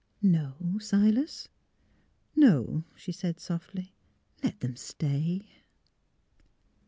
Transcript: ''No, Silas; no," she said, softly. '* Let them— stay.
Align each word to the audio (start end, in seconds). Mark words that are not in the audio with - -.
''No, 0.39 0.55
Silas; 0.79 1.47
no," 2.35 2.85
she 2.95 3.11
said, 3.11 3.39
softly. 3.39 3.93
'* 4.17 4.43
Let 4.43 4.59
them— 4.61 4.75
stay. 4.75 5.45